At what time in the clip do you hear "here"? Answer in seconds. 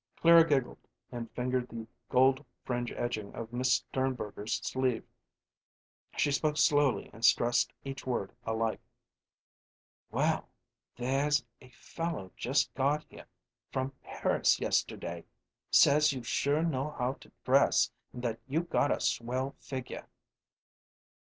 13.09-13.27